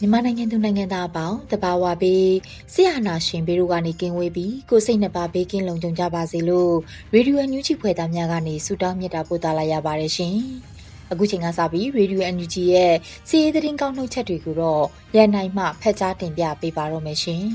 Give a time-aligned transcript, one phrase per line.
[0.00, 2.26] မြန်မာနိုင်ငံသူနိုင်ငံသားအပေါင်းတဘာဝပေး
[2.72, 6.72] ဆရာနာရှင်ဘေးတို့ကနေကင်းဝေးပြီးကိုစိတ်နှပါဘေးကင်းလုံခြုံကြပါစေလို့
[7.14, 10.36] ရေဒီယိုအန်ယူဂျီဖွယ်သားများကနေဆုတောင်းမြတ်တာပို့သလာရပါတယ်ရှင်။
[11.10, 12.92] အခုချိန်ကစပြီးရေဒီယိုအန်ယူဂျီရဲ့
[13.28, 14.84] စီးရီးသတင်းကောင်းနှုတ်ချက်တွေကိုတော့
[15.16, 17.44] ရန်နိုင်မှဖတ်ကြားတင်ပြပေးပါတော့မယ်ရှင်။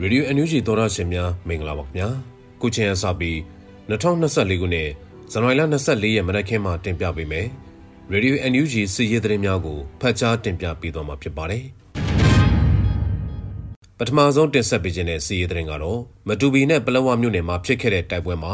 [0.00, 2.10] ရေဒီယိုအန်ယူဂျီသောရရှင်များမင်္ဂလာပါခင်ဗျာ။
[2.64, 3.36] ခုချိန်အစပြီး
[3.88, 4.90] 2024ခုနှစ်
[5.32, 7.46] ဇန်နဝါရီလ24ရက်မနက်ခင်းမှာတင်ပြပေးမယ်။
[8.12, 11.64] Radio NUG စီးရဲသတင်းများကိုဖတ်ကြားတင်ပြပေးသွားမှာဖြစ်ပါတယ်။
[13.98, 18.52] ပထမဆုံးတင်ဆက်ပေးခြင်းတဲ့စီးရဲသတင်းကတော့မတူပီနဲ့ပလောဝမြို့နယ်မှာဖြစ်ခဲ့တဲ့တိုက်ပွဲမှာ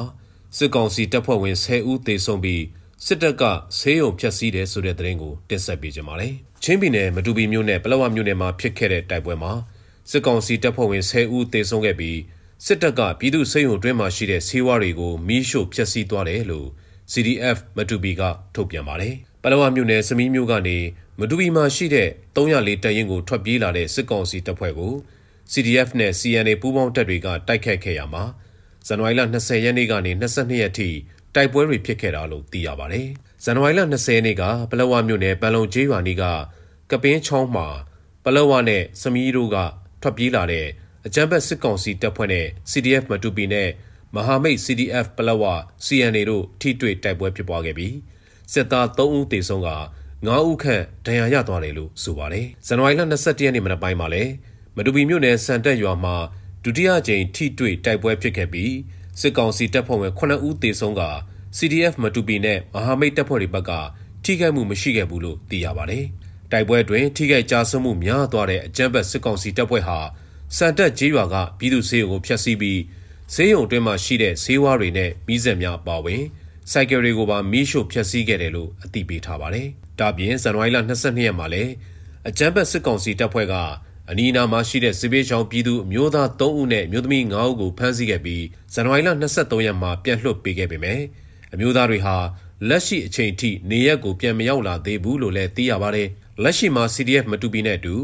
[0.57, 2.63] စစ်ကောင်စီတပ်ဖွဲ့ဝင်10ဦးသေဆုံးပြီး
[3.07, 3.43] စစ်တပ်က
[3.79, 9.53] ဆေးရုံဖျက်ဆီးတယ်ဆိုတဲ့သတင်းကိုတင်ဆက်ပေးကြပါမယ်။ချင်းပြည်နယ်မတူပီမြို့နယ်ပလောဝမြို့နယ်မှာဖြစ်ခဲ့တဲ့တိုက်ပွဲမှာ
[10.11, 12.19] စစ်ကောင်စီတပ်ဖွဲ့ဝင်10ဦးသေဆုံးခဲ့ပြီး
[12.67, 16.69] စစ်တပ်ကပြည်သူ့စေယုံတွင်းမှာရှိတဲ့ဆေးဝါးတွေကိုမီးရှို့ဖျက်ဆီးသွားတယ်လို့
[17.13, 18.23] CDF မတူပီက
[18.55, 20.79] ထုတ်ပြန်ပါတယ်။ပလောဝမြို့နယ်စမီးမြို့ကနေ
[21.19, 24.93] မတူပီမှာရှိတဲ့304တပ်ရင်းကိုထွက်ပြေးလာတဲ့စစ်ကောင်စီတပ်ဖွဲ့ကို
[25.53, 28.25] CDF နဲ့ CNA ပူးပေါင်းတပ်တွေကတိုက်ခတ်ခဲ့ရမှာ
[28.87, 30.89] ဇန်နဝါရီလ20ရက်နေ့ကနေ22ရက်ထိ
[31.35, 33.07] တိုက်ပွဲတွေဖြစ်ခဲ့တာလို့သိရပါတယ်။
[33.45, 36.25] ဇန်နဝါရီလ20ရက်နေ့ကပလောဝမြို့နယ်ပန်လုံကျေးရွာနီးက
[36.91, 37.67] ကပင်းချောင်းမှာ
[38.25, 39.57] ပလောဝနဲ့စမီးတို့က
[40.03, 40.67] ထွက်ပြေးလာတဲ့
[41.07, 43.69] အကြမ်းဖက်စစ်ကောင်စီတပ်ဖွဲ့နဲ့ CDF မတူပီနဲ့
[44.15, 45.45] မဟာမိတ် CDF ပလောဝ
[45.87, 47.97] CNA တို့ထိတွေ့တိုက်ပွဲဖြစ်ပွားခဲ့ပြီး
[48.53, 49.71] စစ်သား3ဦးသေဆုံးက
[50.27, 54.33] 9ဦးခန့်ဒဏ်ရာရသွားတယ်လို့ဆိုပါတယ်။ဇန်နဝါရီလ22ရက်နေ့မနက်ပိုင်းမှာလည်း
[54.77, 56.15] မတူပီမြို့နယ်စံတက်ရွာမှာ
[56.65, 58.75] ဒုတိယကြိမ်ထိတွေ့တိုက်ပွဲဖြစ်ခဲ့ပြီး
[59.21, 61.03] စစ်ကောင်စီတပ်ဖွဲ့ဝင်9ဦးသေဆုံးက
[61.59, 63.73] CDF မတူပီနဲ့မဟာမိတ်တပ်ဖွဲ့တွေဘက်က
[64.25, 66.05] ထိခိုက်မှုမရှိခဲ့ဘူးလို့သိရပါတယ်။
[66.53, 69.99] တိုက်ပွဲတွင်ထိခိုက်ကြဆုံးမှုများသွားတဲ့အကြမ်းဖက်စစ်ကောင်စီတပ်ဖွဲ့ဟာ
[70.57, 72.81] စံတက်ကြီးရွာကပြည်သူ့ဆေးရုံကိုဖျက်ဆီးပြီး
[73.35, 76.23] ဆေးရုံအတွင်းမှာရှိတဲ့ဆေးဝါးတွေနဲ့မိစက်များပါဝင်
[76.71, 79.67] စိုက်ကယ်တွေကိုပါမီးရှို့ဖျက်ဆီးခဲ့တယ်လို့အသိပေးထားပါတယ်။
[79.99, 81.73] ဒါပြင်ဇန်နဝါရီလ22ရက်မှာလည်း
[82.29, 83.55] အကြမ်းဖက်စစ်ကောင်စီတပ်ဖွဲ့က
[84.11, 88.45] အနီးအနားမှာရှိတဲ့စစ်ပေးချောင်းပြည်သူအမျိုးသား3ဦးနဲ့အမျိုးသမီး9ဦးကိုဖမ်းဆီးခဲ့ပြီး
[88.75, 91.03] ဇန်နဝါရီလ23ရက်မှာပြန်လွှတ်ပေးခဲ့ပေမယ့်
[91.53, 92.17] အမျိုးသားတွေဟာ
[92.69, 96.09] လက်ရှိအချိန်ထိနေရက်ကိုပြန်မရောက်လာသေးဘူးလို့လည်းသိရပါတယ်။
[96.43, 97.97] လက်ရှိမှာ CDF မတူပီနဲ့အတူ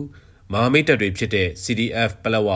[0.52, 2.48] မဟာမိတ်တပ်တွေဖြစ်တဲ့ CDF ပလဝ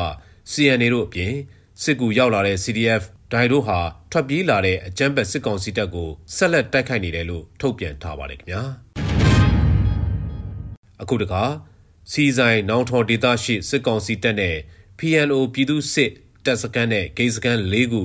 [0.52, 1.34] CNA တို့အပြင်
[1.82, 3.02] စစ်ကူရောက်လာတဲ့ CDF
[3.32, 3.78] ဒိုင်တို့ဟာ
[4.10, 8.62] ထွက်ပြေးလာတဲ့အကြမ်းဖက်စစ်ကောင်စီတပ်ကိုဆက်လက်တိုက်ခိုက်နေတယ်လို့ထုတ်ပြန်ထားပါတယ်ခင်ဗျာ
[11.02, 11.42] အခုတခါ
[12.10, 14.56] စီဆိုင်နောင်ထော်ဒေသရှိစစ်ကောင်စီတပ်နဲ့
[14.98, 16.10] PNO ပြည်သူစစ်
[16.44, 18.02] တပ်စခန်းနဲ့ဂိတ်စခန်း၄ခု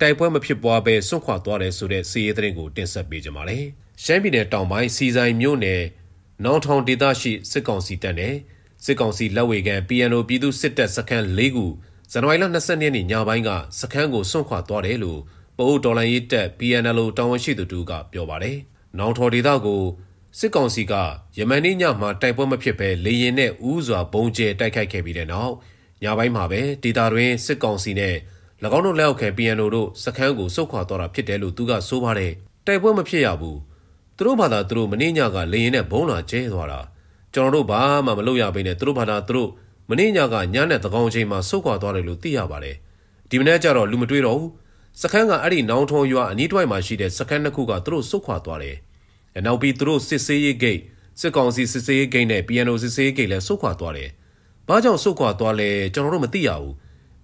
[0.00, 3.64] တိုက်ပွဲမဖြစ်ပွားဘဲစွန့်ခွာသွားတယ်ဆိုတဲ့စီးရဲသတင်းကိုတင်ဆက်ပေးကြပါမယ်။
[4.04, 5.82] ရှမ်းပြည်နယ်တောင်ပိုင်းစီဆိုင်မြို့နယ်
[6.44, 8.34] နောင်ထောင်ဒေသရှိစစ်ကောင်စီတပ်နဲ့
[8.84, 11.66] စစ်ကောင်စီလက်ဝေခံ PNO ပြည်သူစစ်တပ်စခန်း၄ခု
[12.12, 13.50] ဇန်နဝါရီလ22ရက်နေ့ညပိုင်းက
[13.80, 15.20] စခန်းကိုစွန့်ခွာသွားတယ်လို့
[15.56, 18.56] ပအိုးဒေါ်လာရေးတပ် PNL တာဝန်ရှိသူတူကပြောပါတယ်။
[18.98, 19.82] နောင်ထော်ဒေသကို
[20.38, 20.94] စစ်ကောင်စီက
[21.38, 25.52] ယမန်နေ့ညမှာတိုက်ပွဲမဖြစ်ဘဲလေရင်နဲ့ဥစွာဘုံကျဲတိုက်ခိုက်ခဲ့ပြီးတဲ့နောက်
[26.02, 28.16] ညပိုင်းမှာပဲဒေတာတွင်စစ်ကောင်စီနဲ့၎
[28.76, 32.32] င်းတို့လက်အောက်ခံ PNO တို့စခန်းကိုစုတ်ခွာသွားတာဖြစ်တယ်လို့သူကဆိုပါတယ်။
[32.66, 33.56] တိုက်ပွဲမဖြစ်ရဘူး။
[34.16, 36.80] သူတို့ဘာသာသူတို့မနေ့ညကလေရင်နဲ့ဘုံလာကျဲသွားတာ
[37.36, 39.50] ကျွန်တော်တို့ဘာမှမလုပ်ရဘဲနဲ့သူတို့ဘာသာသူတို့
[39.90, 42.76] မနေ့ညကညနဲ့တကောင်ချိန်မှာစုတ်ခွာသွားတယ်လို့သိရပါတယ်
[43.30, 44.50] ဒီမနေ့ကျတော့လူမတွေ့တော့ဘူး
[45.02, 48.76] စခန်းကအဲ့ဒီနောင်ထုံရွာအနီးတစ်ဝိုက်မှာရှိတဲ့စခန်းတစ်ခုကသူတို့စုတ်ခွာသွားတယ်
[49.46, 50.80] နောက်ပြီးသူတို့စစ်ဆေးရေးဂိတ်
[51.20, 54.10] စစ်ကောင်စီစစ်ဆေးရေးဂိတ်နဲ့ PNO စစ်ဆေးရေးဂိတ်လည်းစုတ်ခွာသွားတယ်
[54.68, 56.74] ဘာကြောင့်စုတ်ခွာသွားလဲကျွန်တော်တို့မသိရဘူး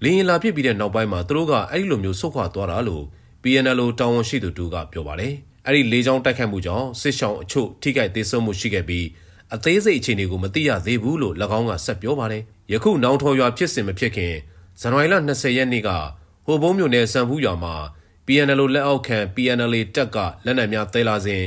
[0.02, 3.04] လင်းရင်လာဖြစ်ပြီးတဲ့နောက်ပိုင်းမှာသူတို့ကအဲ့ဒီလိုမျိုးစုတ်ခွာသွားတာလို့
[3.42, 5.34] PNL တာဝန်ရှိသူတူကပြောပါတယ်
[5.66, 9.06] အဲ့ဒီလေးချောင်းတိုက်ခတ်မှုကြောင့်စစ်ဆောင်အချို့ထိခိုက်သေးဆုံးမှုရှိခဲ့ပြီး
[9.54, 14.34] အသေးစိတ်အခြေအနေကိုမသိရသေးဘူးလို့၎င်းကဆက်ပြောပါတယ်။ယခုနောင်ထော်ရွာဖြစ်စဉ်မဖြစ်ခင်
[14.80, 15.90] ဇန်နဝါရီလ20ရက်နေ့က
[16.46, 17.74] ဟိုဘုံမြို့နယ်စံဖူးရွာမှာ
[18.26, 21.42] PNL လက်အောက်ခံ PNL တပ်ကလက်နက်များသဲလာစဉ်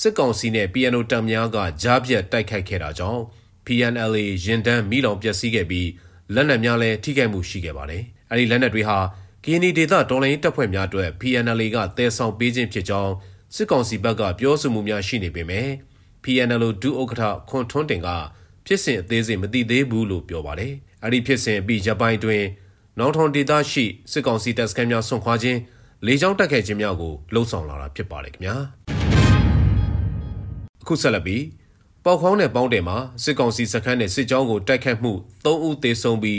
[0.00, 3.22] စစ်ကောင်စီနဲ့ PNO တပ်များကကြားပြတ်တိုက်ခိုက်ခဲ့တာကြောင့်
[3.66, 4.14] PNL
[4.44, 5.88] ရင်တန်းမိလောင်ပျက်စီးခဲ့ပြီး
[6.34, 8.98] လက်နက်များလည်းထိခိုက်မှုရှိခဲ့ပါတယ်။အဲဒီလက်နက်တွေဟာ
[9.44, 13.12] ကီနီဒေတာတော်လိုင်းတပ်ဖွဲ့များအတွက် PNL ကတဲဆောင်ပေးခြင်းဖြစ်ကြောင်း
[13.54, 15.68] စစ်ကောင်စီဘက်ကပြောဆိုမှုများရှိနေပေမဲ့
[16.24, 18.08] PNL ဒုဥက္ကဋ္ဌခွန်ထွန်းတင်က
[18.66, 20.72] ဖြစ်စဉ်အသေးစိတ်မသိသေးဘူးလို့ပြောပါတယ်။
[21.04, 22.44] အဲဒီဖြစ်စဉ်ပြီးဂျပန်တွင်
[22.98, 25.58] နောင်ထွန်ဒေတာရှိစစ်ကောင်စီတပ်စခန်းများဆွန့်ခွာခြင်း
[26.06, 28.56] လေကြောင်းတိုက်ခိုက်ခြင်းများကိုလှုံ့ဆော်လာတာဖြစ်ပါတယ်ခင်ဗျာ။
[30.82, 31.44] အခုဆက်လက်ပြီး
[32.04, 35.12] ပေါခေါင်းနဲ့ပေါင်းတယ်မှာစစ်ကောင်စီစခန်းနဲ့စစ်ကြောင်းကိုတိုက်ခတ်မှု
[35.44, 36.38] ၃ဦးသေဆုံးပြီး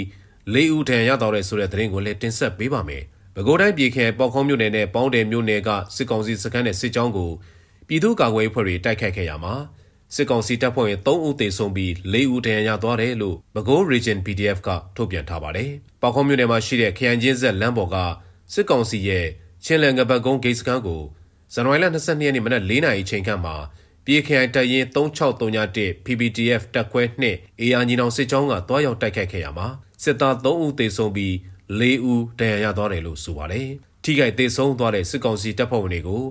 [0.53, 3.03] ၄ဦးထဏ်ရတော့တဲ့ဆိုတဲ့သတင်းကိုလည်းတင်ဆက်ပေးပါမယ်။
[3.35, 7.29] ပဲခူးတိုင်းပြည်ခဲပေါခေါင်းမြို့နယ်နဲ့ပေါင်းတယ်မြို့နယ်ကစစ်ကောင်စီစခန်းနဲ့စစ်ကြောင်းကို
[7.91, 9.55] ပြည်သူ့ကာကွယ်ရေးဖွဲ့တွေတိုက်ခတ်ခဲ့ရမှာ
[10.15, 15.71] စစ်ကောင်စီတပ်ဖွဲ့ဝင်3ဦးသေဆုံးပြီး4ဦးဒဏ်ရာရသွားတယ်လို့ပဲခူး Region PDF ကထုတ်ပြန်ထားပါတယ်။
[16.01, 17.97] ပေါခေါင်းမြို့နယ်မှာရှိတဲ့ခရိုင်ချင်းဆက်လမ်းပေါ်က
[18.53, 19.27] စစ်ကောင်စီရဲ့
[19.63, 21.01] ချင်းလန်ကပတ်ကုန်းဂိတ်စခန်းကို
[21.53, 23.55] ဇန်နဝါရီလ22ရက်နေ့မနက်4နာရီချိန်ခန့်မှာ
[24.05, 29.67] ပြည်ခိုင်တပ်ရင်း3631 PPTF တပ်ခွဲ2အေယာညီနောင်စစ်ကြောင်းကတွားရောက်တိုက်ခိုက်ခဲ့ရမှာ
[30.03, 31.33] စစ်သား3ဦးသေဆုံးပြီး
[31.79, 33.67] 4ဦးဒဏ်ရာရသွားတယ်လို့ဆိုပါတယ်။
[34.03, 36.23] ထိခိုက်သေဆုံးသွားတဲ့စစ်ကောင်စီတပ်ဖွဲ့ဝင်တွေကို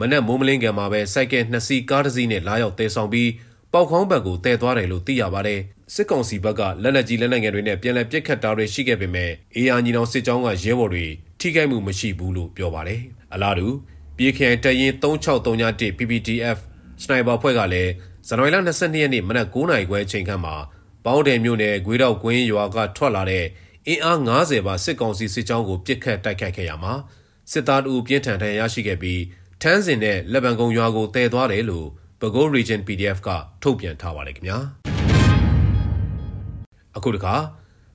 [0.00, 3.30] မနက်မိုးမလင်းကံမှာပဲစိုက်ကဲနှစ်စီးကားတစ်စီးနဲ့လာရောက်တဲဆောင်ပြီး
[3.72, 5.60] ပေါက်ခေါင်းဘက်ကိုတဲသွားတယ်လို့သိရပါတယ်။
[5.94, 11.06] စစ်ကောင်စီဘက်ကလက်နက်ကြီးလက်နက်ငယ်တွေနဲ့ပြန်လည်ပစ်ခတ်တာတွေရှိခဲ့ပေမဲ့အေယာညီနောင်စစ်ကြောင်းကရဲဘော်တွေ
[11.40, 13.00] ထိခိုက်မှုမရှိဘူးလို့ပြောပါတယ်။
[13.34, 13.68] အလားတူ
[14.16, 16.58] ပြည်ခိုင်တပ်ရင်း3631 PPTF
[17.02, 17.92] စနိုက်ပါဖွဲ့ကလည်း
[18.28, 20.54] ဇန်နဝါရီလ22ရက်နေ့မနက်9:00နာရီခွဲအချိန်ခန့်မှာ
[21.04, 23.44] ပေါင်းတယ်မြို့နယ်ဂွေးတော့ကွင်းရွာကထွက်လာတဲ့
[23.86, 26.94] အင်အား90ပါစစ်ကောင်စီစစ်ကြောင်းကိုပစ်ခတ်တိုက်ခိုက်ခဲ့ရမှာ
[27.52, 29.20] စစ်သားတို့ပြင်းထန်ထန်ရရှိခဲ့ပြီး
[29.62, 31.86] ထန်းစင်နဲ့လက်ပံကုံရွာကိုတည်သွားတယ်လို့
[32.20, 33.28] ပဲခူး Region PDF က
[33.62, 34.58] ထုတ်ပြန်ထားပါတယ်ခင်ဗျာ
[36.96, 37.34] အခုတခါ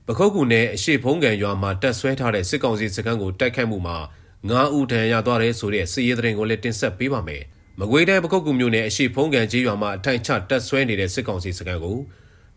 [0.06, 3.98] ပခုတ်ကူနယ်အရှိဖုံးကန်ရွာမှာတက်ဆွဲထားတဲ့စစ်ကောင်စီစခန်းကိုတိုက်ခိုက်မှုမှာ
[4.38, 7.42] 9ဦးဒဏ်ရာရသွားတယ်ဆိုတဲ့စစ်ရေးသတင်းကိုလည်းတင်ဆက်ပေးပါမယ်။
[7.80, 11.96] မကွေးတိုင်းပခုတ်ကူမြို့နယ်အရှိဖုံးကန်ကြီးရွာမှာအထိုင်ချတက်ဆွဲနေတဲ့စစ်ကောင်စီစခန်းကို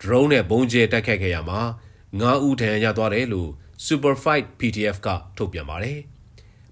[0.01, 1.61] drone နဲ့ဘုံကျဲတိုက်ခိုက်ခဲ့ရမှာ
[2.03, 3.49] 9ဦးဒဏ်ရာရသွားတယ်လို့
[3.85, 5.07] Super Fight PDF က
[5.37, 5.99] ထုတ်ပြန်ပါတယ်။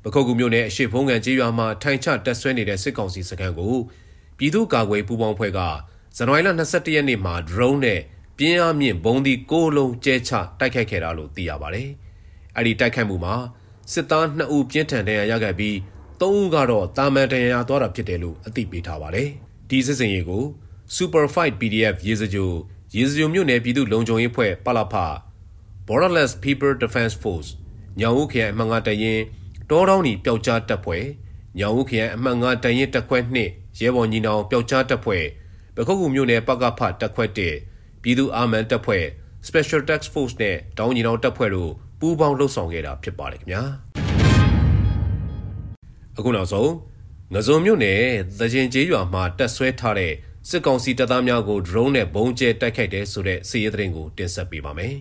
[0.03, 3.75] ပခုတ်ကူမြို့နယ်အရှိဖုံးကန်ကြီးရွာမှာထိုင်ချတက်ဆွဲနေတဲ့စစ်ကောင်စီစခန်းကို
[4.37, 5.59] ပြည်သူ့ကာကွယ်ပူးပေါင်းဖွဲ့က
[6.15, 7.99] ဇန်နဝါရီလ22ရက်နေ့မှာ drone နဲ့
[8.37, 11.89] ပြင်းအားမြင့်ဘုံဒီ6လုံးကျဲချတိုက်ခိုက်ခဲ့တာလို့သိရပါတယ်။
[12.55, 13.35] အဲ့ဒီတိုက်ခိုက်မှုမှာ
[13.93, 15.75] စစ်သား2ဦးပြင်းထန်ဒဏ်ရာရခဲ့ပြီး
[16.19, 19.27] 3ဦးကတော့တာမန်ဒဏ်ရာရသွားတာဖြစ်တယ်လို့အသိပေးထားပါတယ်။
[19.69, 20.43] ဒီစစ်စင်ရေးကို
[20.95, 22.51] Super Fight PDF ရေစကြို
[22.95, 24.95] ရေစကြိုမြို့နယ်ပြည်သူ့လုံခြုံရေးဖွဲ့ပလဖ
[25.87, 27.49] Borderless People Defense Force
[27.99, 29.19] ညောင်ဦးခရိုင်အမှတ်5တရင်
[29.69, 31.03] တောတောင်းနီပျောက်ကြားတပ်ဖွဲ့
[31.59, 35.23] ညောင်ဦးခရိုင်အမှတ်5တရင်တပ်ခွဲ2ရဲဘော်ညီနောင်ပျောက်ကြားတပ်ဖွဲ့
[35.75, 37.25] ပခုတ်ကူမြို့နယ်ပကဖတပ်ခွဲ
[37.67, 39.05] 1ပြည်သူ့အာမန်တပ်ဖွဲ့
[39.47, 43.63] Special Task Force နဲ့တောင်းညီနောင်တပ်ဖွဲ့တို့ပူးပေါင်းလှုပ်ဆောင်ခဲ့တာဖြစ်ပါတယ်ခင်ဗျာ
[46.17, 46.71] အခုနောက်ဆုံး
[47.33, 48.01] ငဇုံမြို့နယ်
[48.39, 50.13] သကြင်ကျေးရွာမှာတက်ဆွဲထားတဲ့
[50.49, 54.95] စစ်ကောင်စီတပ်သားများကို drone နဲ့ဘုံကျဲတိုက်ခိုက်တဲ့ဆိုတဲ့စီးရဲသတင်းကိုတင်ဆက်ပေးပါမယ်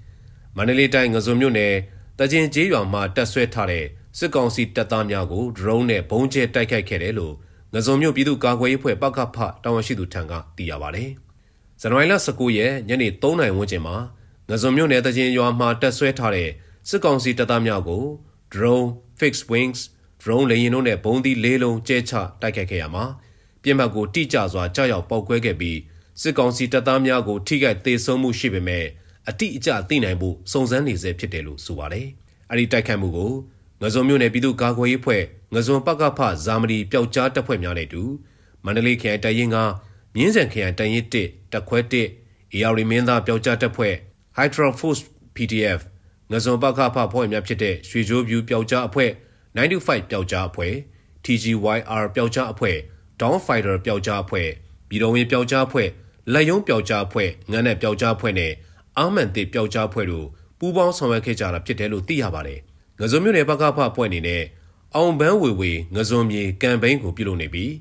[0.56, 1.74] ။မန္တလေးတိုင်းငဇုံမြို့နယ်
[2.18, 3.86] တကြင်ကျေးရွာမှာတက်ဆွဲထားတဲ့
[4.18, 7.34] စစ်ကောင်စီတပ်သားများကို drone နဲ့ဘုံကျဲတိုက်ခိုက်ခဲ့တယ်လို့
[7.74, 11.04] ငဇုံမြို့ပြည်သူ့ကာကွယ်ရေးဖွဲ့ပကဖတာဝန်ရှိသူထံကသိရပါဗျ။
[11.80, 13.96] ဇန်နဝါရီလ19ရက်ညနေ3နာရီဝန်းကျင်မှာ
[14.50, 16.50] ငဇုံမြို့နယ်တကြင်ရွာမှာတက်ဆွဲထားတဲ့
[16.88, 18.02] စစ်ကောင်စီတပ်သားများကို
[18.52, 18.88] drone,
[19.20, 19.80] fixed wings,
[20.22, 22.12] drone လေယာဉ်တို့နဲ့ဘုံသီးလေးလုံးကျဲချ
[22.42, 23.04] တိုက်ခိုက်ခဲ့ရမှာ
[23.62, 25.78] ပြစ်မှတ်ကိုတိကျစွာကြောက်ရောက်ပောက်ကွဲခဲ့ပြီး
[26.20, 28.84] စစ်ကောင်စီတပ်သားများကိုထိခိုက်သေးဆုံးမှုရှိပေမဲ့
[29.28, 32.06] အတိအကျသိနိုင်ဖို့စုံစမ်းနေဆဲဖြစ်တယ်လို့ဆိုပါတယ်။
[32.50, 33.32] အဲဒီတိုက်ခိုက်မှုကို
[33.84, 35.22] ငဇုံမြို့နယ်ပြည်သူ့ကာကွယ်ရေးဖွဲ့
[35.54, 38.02] ငဇုံပကဖဇာမတီပျောက်ကြားတပ်ဖွဲ့များနဲ့တူ
[38.64, 39.56] မန္တလေးခရိုင်တရင်က
[40.14, 43.94] မြင်းစံခရိုင်တရင်1တပ်ခွဲ1အေရီမင်းသားပျောက်ကြားတပ်ဖွဲ့
[44.36, 45.02] Hydro Force
[45.36, 45.80] PDF
[46.30, 49.10] ငဇုံပကဖဖွဲ့များဖြစ်တဲ့ရွှေကြိုးပြူပျောက်ကြားအဖွဲ့
[49.56, 50.74] 95ပျောက်ကြားအဖွဲ့
[51.24, 52.76] TGYR ပျောက်ကြားအဖွဲ့
[53.20, 54.48] Dawn Fighter ပျောက်ကြားအဖွဲ့
[54.88, 55.88] ပြည်တော်ဝင်ပျောက်ကြားအဖွဲ့
[56.32, 58.52] လက်ယုံပျောက်ကြားအဖွဲ့ငန်းနဲ့ပျောက်ကြားအဖွဲ့နဲ့
[58.98, 60.26] အာမန်တစ်ပျောက်ကြားအဖွဲ့တို့
[60.58, 62.60] ပူးပေါင်းဆောင်ရွက်ခဲ့ကြတာဖြစ်တယ်လို့သိရပါတယ်။
[63.00, 64.42] ငဇွန်မြို့နယ်ဘကဖအဖွဲ့အနေနဲ့
[64.94, 67.72] အောင်ပန်းဝေဝေငဇွန်မြေကမ်ပိန်းကိုပြုလုပ်နေပြီး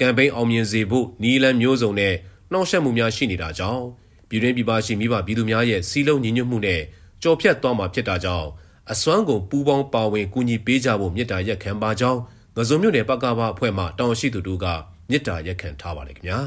[0.00, 2.14] ကမ်ပိန်းအောင်မြင်စေဖို့နီလန်မျိုးစုံနဲ့
[2.52, 3.84] နှောင့်ယှက်မှုများရှိနေတာကြောင့်
[4.28, 6.80] ပြည်တွင်းပြည်ပရှိမိဘပြည်သူများရဲ့စီးလုံးညီညွတ်မှုနဲ့
[7.22, 8.48] ကြော်ဖြတ်သွားမှာဖြစ်တာကြောင့်
[8.92, 12.20] အစွမ်းကုန်ပူးပေါင်းပါဝင်ကူညီပေးကြဖို့မြစ်တာရက်ခံပါကြောင်း
[12.56, 14.66] ငဇုံမြို့နယ်ပကပအဖွဲ့မှတောင်ရှိသူတို့က
[15.10, 16.38] မြစ်တာရက်ခံထားပါတယ်ခင်ဗျာ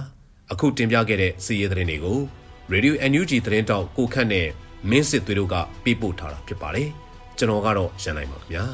[0.51, 2.19] အခုတင်ပြခဲ့တဲ့စီးရဲသတင်းတွေကို
[2.73, 4.47] Radio NUG သတင်းတောက်ကိုခန့်နဲ့
[4.89, 6.89] မင်းစစ်သွေးတို့ကပေးပို့ထားတာဖြစ်ပါတယ်
[7.37, 8.65] ကျွန်တော်ကတော့ရန်နိုင်ပါခင်ဗျာ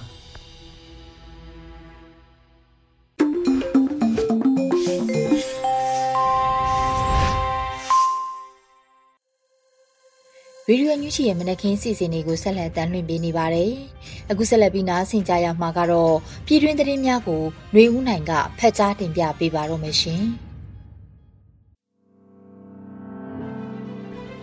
[10.69, 13.71] ရေရေဒီယိုညူချီရဲ့မနက်ခင်းစီစဉ်တွေကိုဆက်လက်တင်ပြနေပါတယ်။
[14.31, 16.15] အခုဆက်လက်ပြီးနားဆင်ကြရမှာကတော့
[16.45, 17.41] ပြည်တွင်းသတင်းများကို
[17.73, 20.23] ຫນွေဦးနိုင်ကဖတ်ကြားတင်ပြပေးပါတော့မယ်ရှင်။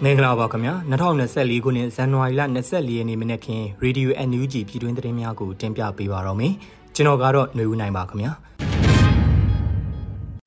[0.05, 0.75] မင်္ဂလာပါခင်ဗျာ
[1.19, 6.53] 2024ခုနှစ်ဇန်နဝါရီလ24ရက်နေ့မနက်ခင်းရေဒီယို NUG ပြည်တွင်းသတင်းများကိုတင်ပြပေးပါတော့မယ်
[6.95, 8.33] ကျွန်တော်ကတော့ຫນွေဦးနိုင်ပါခင်ဗျာ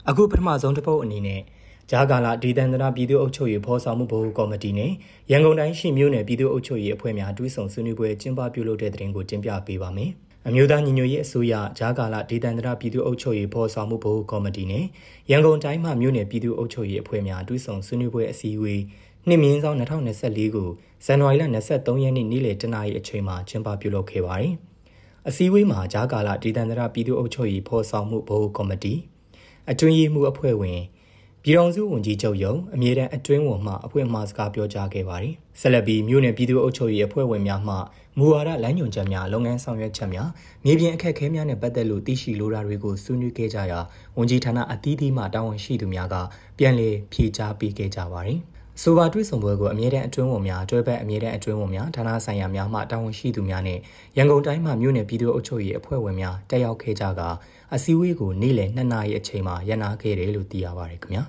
[0.10, 1.42] အခုပထမဆုံးတစ်ပုတ်အနေနဲ့
[1.92, 4.92] ဂျာကာလာဒေသန္တရပြည်သူ့အုပ်ချုပ်ရေးဖော်ဆောင်မှုဘိုးကော်မတီနဲ့
[5.32, 10.12] ရန်ကုန်တိုင်းရှိမြို့နယ်ပြည်သူ့အုပ်ချုပ်ရေးအဖွဲ့များတွဲဆောင်ဆွေးနွေးပွဲကျင်းပပြုလုပ်တဲ့တဲ့တင်ကိုတင်ပြပေးပါမယ်
[10.48, 14.86] အမျိုးသားညီညွတ်ရေးအစိုးရဂျာကာလာဒေသန္တရပြည်သူ့အုပ်ချုပ်ရေးဖော်ဆောင်မှုဘိုးကော်မတီနဲ့
[15.32, 18.82] ရန်ကုန်တိုင်းမှမြို့နယ်ပြည်သူ့အုပ်ချုပ်ရေးအဖွဲ့များတွဲဆောင်ဆွေးနွေးပွဲအစည်းအဝေး
[19.30, 20.70] နှစ်မြင်းဆောင်2024ကို
[21.06, 24.54] ဇန်နဝါရီလ23ရက်နေ့နေ့လယ်တနာရီအချိန်မှာကျင်းပပြုလုပ်ခဲ့ပါတယ်။
[25.28, 28.94] အစည်းအဝေးမှာဂျာကာလာဒေသန္တရပြည်သူ့အုပ်ချုပ်ရေးဖော်ဆောင်မှုဘိုးကော်မတီ
[29.72, 30.80] အတွင်းရေးမှူးအဖွဲ့ဝင်
[31.44, 37.76] ပြည်တော်စုဝန်ကြီးချုပ်ယုံအမြဲတမ်းအတွင်းဝန်မှအဖွဲ့မှစကားပြောကြားခဲ့ပါတယ်။ဆက်လက်ပြီးမြို့နယ်ပြည်သူ့အုပ်ချုပ်ရေးအဖွဲ့ဝင်များမှ
[38.18, 40.30] မူဝါဒလမ်းညွှန်ချက်များလုပ်ငန်းဆောင်ရွက်ချက်များ
[40.66, 43.80] မြေပြင်အခက်အခဲများနဲ့ပတ်သက်လို့သိရှိလိုတာတွေကိုဆွေးနွေးခဲ့ကြရာ
[44.18, 46.16] ဝန်ကြီးဌာနအသီးသီးမှတာဝန်ရှိသူများက
[46.58, 48.42] ပြန်လည်ဖြေကြားပေးခဲ့ကြပါတယ်။
[48.82, 53.80] ဆိုပါတွေ့ဆုံပွဲကိုအမြဲတမ်းအတွင်းဝန်များတွဲဘက်အမြဲတမ်းအတွင်းဝန်များဌာနဆိုင်ရာများမှတာဝန်ရှိသူများနဲ့
[54.18, 57.22] ရန်ကုန်တိုင်းမှမြို့နယ်ပြည်သူ့အုပ်ချုပ်ရေးအဖွဲ့ဝင်များတက်ရောက်ခဲ့ကြက
[57.74, 61.24] အစည်းအဝေးကိုနေ့လယ်2နာရီအချိန်မှာရန်နာခဲ့တယ်လို့သိရပါတယ်ခင်ဗျာ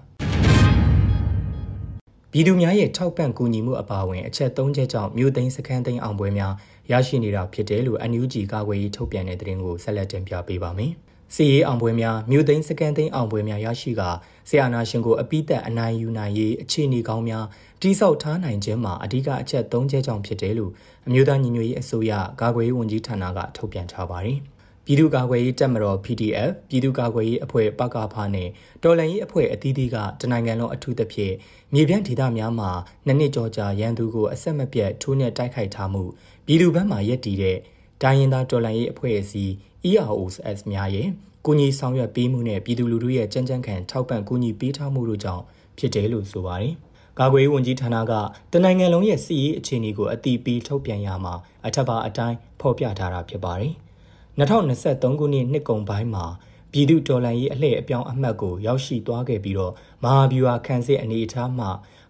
[2.33, 6.53] ပြည်သူများရဲ့ထောက်ပံ့ကူညီမှုအပါအဝင်အချက်၃ချက်ကြောင့်မြို့သိမ်းစခန်းသိမ်းအောင်ပွဲများ
[6.93, 10.93] ရရှိနေတာဖြစ်တယ်လို့ NUG ကာကွယ်ရေးထုတ်ပြန်တဲ့သတင်းကိုဆက်လက်တင်ပြပေးပါမယ်။
[11.35, 14.03] စီရေးအောင်ပွဲများမြို့သိမ်းစကန်သိမ်းအောင်ပွဲများရရှိက
[14.49, 17.45] ဆီယနာရှင်ကိုအပိသက်အနိုင်ယူနိုင်ရေးအခြေအနေကောင်းများ
[17.83, 20.73] တိစောက်ထားနိုင်ခြင်းမှာအဓိကအချက်၃ချက်ကြောင့်ဖြစ်တယ်လို့
[21.07, 24.39] အမျိုးသားညီညွတ်ရေးအစိုးရကာကွယ်ရေးဝန်ကြီးဌာနကထုတ်ပြန်ထားပါတယ်။
[24.85, 28.49] ပြည်သူ့ကာကွယ်ရေးတပ်မတော် PDF ပြည်သူ့ကာကွယ်ရေးအဖွဲ့ပကဖာနဲ့
[28.83, 31.35] တော်လှန်ရေးအဖွဲ့အသီးသီးကတနိုင်ငံလုံးအထူးသဖြင့်
[31.75, 32.71] မြေပြန့်ဒေသများမှာ
[33.07, 36.03] နှစ်နှစ်ကျော်ကြာရန်သူကိုအဆက်မပြတ်ထိုးနှက်တိုက်ခိုက်ထားမှု
[36.47, 37.59] ပြည်သူ့ဘက်မှရက်တည်တဲ့
[38.03, 39.53] ဒိုင်းရင်သားတော်လှန်ရေးအဖွဲ့အစည်း
[39.91, 41.09] EROS များရဲ့
[41.47, 45.43] ကုညီဆောင်ရွက်ပေးမှုနဲ့ပြည်သူလူထုရဲ့ကြမ်းကြမ်းခံထောက်ပံ့ကူညီပေးထားမှုတို့ကြောင့်
[45.79, 46.73] ဖြစ်တယ်လို့ဆိုပါတယ်။
[47.19, 48.13] ကာကွယ်ရေးဝန်ကြီးဌာနက
[48.53, 51.35] တနိုင်ငံလုံးရဲ့စီးရေးအခြေအနေကိုအတိပေးထုတ်ပြန်ရမှာ
[51.67, 53.73] အထက်ပါအတိုင်းဖော်ပြထားတာဖြစ်ပါတယ်။
[54.39, 56.25] 2023ခုနှစ်နှစ်ကုန်ပိုင်းမှာ
[56.73, 59.73] ပြည်သူတော်လှန်ရေးအလှည့်အပြောင်းအမှတ်ကိုရောက်ရှိသွားခဲ့ပြီးတော့
[60.05, 61.67] မဟာဗျူဟာခန့်စစ်အနေအထားမှ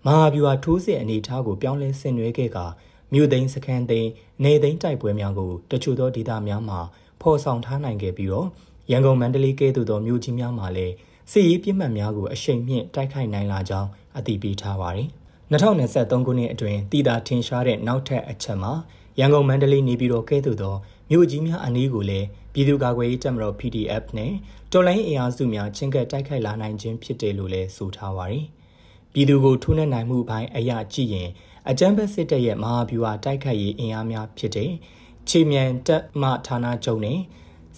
[0.07, 2.59] မဟာဗျူဟာထိုးစစ်အနေအထားကိုပြောင်းလဲဆင်နွှဲခဲ့က
[3.13, 4.11] မြို့သိမ်းစခန်းသိမ်း
[4.45, 6.81] နေသိမ်းတိုက်ပွဲများကိုတချို့သောဒေသများမှာ
[7.21, 8.49] ဖော်ဆောင်ထားနိုင်ခဲ့ပြီးတော့
[8.91, 10.95] ရန်ကုန်မန္တလေးကဲ့သို့သောမြို့ကြီးများမှာလည်း
[11.33, 13.89] စစ်ရေးပြစ်မှတ်များကိုအရှိန်မြင့်တိုက်ခိုက်နိုင်လာကြောင်း
[14.19, 15.09] အသိပေးထားပါတယ်။
[15.53, 18.73] 2023ခုနှစ်အတွင်းတည်တာထင်ရှားတဲ့နောက်ထပ်အချက်မှာ
[19.19, 20.75] ရန်ကုန်မန္တလေးနေပြည်တော်ကဲ့သို့သော
[21.11, 24.33] မြို့ကြီးများအနည်းကိုလည်းပြည်သူ့ကာကွယ်ရေးတပ်မတော် PDF နဲ့
[24.73, 28.45] တော်လိုင်းအင်အားစုများချင်းကပ်တိုက်ခိုက်လာနိုင်ခြင်းဖြစ်တယ်လို့လည်းဆိုထားပါတယ်။
[29.13, 31.29] ပြည်သူကိုထိုးနှက်နိုင်မှုပိုင်းအရာကြည့်ရင်
[31.71, 34.71] အကြမ်းဖက်စစ်တပ်ရဲ့မဟာဗျူဟာတိုက်ခိုက်ရေးအင်အားများဖြစ်တဲ့
[35.29, 37.19] ချီမြန်တပ်မဌာနချုပ်နဲ့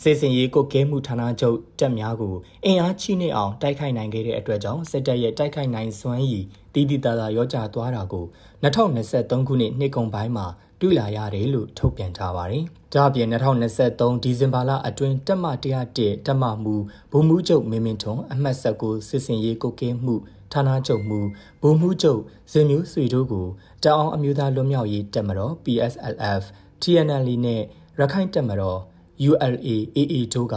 [0.02, 2.34] စေစင်ရေးကိုကဲမှုဌာနချုပ်တပ်များကို
[2.64, 8.24] အင်အားချိနေအောင်တိုက်ခိုက်နိုင်ခဲ့တဲ့အတွက်ကြောင့်စစ်တပ်ရဲ့တိုက်ခိုက်နိုင်စွမ်းရည်တည်တည်တသာရောကြသွားတာကို
[8.62, 10.46] 2023ခုနှစ်နှစ်ကုန်ပိုင်းမှာ
[10.80, 16.74] တွေ့လာရတယ်လို့ထုတ်ပြန်ထားပါတယ်။ဒါ့အပြင်2023ဒီဇင်ဘာလအတွင်းတက်မ101တက်မမူ
[17.12, 20.14] ဗိုလ်မှူးချုပ်မင်းမင်းထွန်းအမှတ်ဆက်ကိုစစ်စင်ရေးကိုကဲမှု
[20.52, 21.20] ဌာနချုပ်မှု
[21.62, 22.20] ဗိုလ်မှူးချုပ်
[22.52, 23.46] ဇင်မျိုးဆွေတို့ကို
[23.82, 26.42] တအောင်အမျိုးသားလွတ်မြောက်ရေးတပ်မတော် PSLF
[26.82, 27.62] TNL နဲ့
[27.98, 28.80] ရခိုင်တပ်မတော်
[29.28, 30.54] ULA-AA တို့က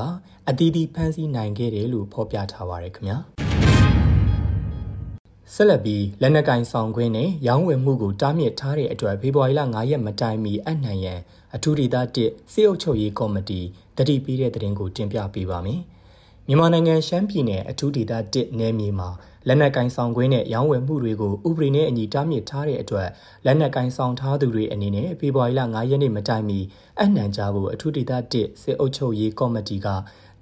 [0.50, 3.18] အသီးသီးဖမ်းဆီးနိုင်ခဲ့တယ်လို့ဖော်ပြထားပါရခင်ဗျာ
[5.54, 11.20] ဆက်လက်ပြီးလက်နက်ကင်ဆောင်ခွင်းနဲ့ရောင်းဝယ်မှုကိုတားမြစ်ထားတဲ့အတွက်ဖေဖော်ဝါရီလ9ရက်မတိုင်မီအနှံရန်
[11.56, 13.62] အထူးဒေသ1စေအုပ်ချုပ်ရေးကော်မတီ
[13.98, 15.82] တတိပေးတဲ့တဲ့တင်ကိုတင်ပြပေးပါမယ်
[16.48, 19.10] မြန်မာနိုင်ငံရှမ်းပြည်နယ်အထူးဒေသ1နယ်မြေမှာ
[19.48, 23.10] လက်နက်ကင်ဆောင်ခွင့်နဲ့ရောင်းဝယ်မှုတွေကိုဥပဒေနဲ့အညီတားမြစ်ထားတဲ့အတွက်
[23.46, 26.60] လက်နက်ကင်ဆောင်ထားသူတွေအနေနဲ့ဖေဖော်ဝါရီလ9ရက်နေ့မတိုင်မီ
[27.02, 29.88] အနှံကြဖို့အထူးဒေသ1စစ်အုပ်ချုပ်ရေးကော်မတီက